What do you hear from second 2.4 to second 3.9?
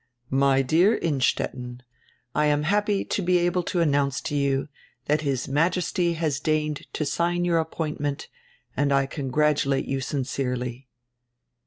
am happy to be able to